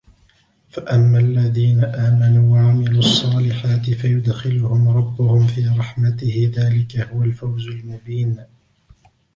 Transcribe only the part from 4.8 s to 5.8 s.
رَبُّهُمْ فِي